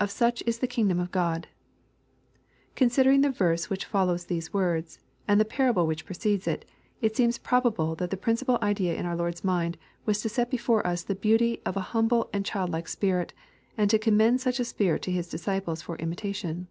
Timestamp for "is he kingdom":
0.46-0.98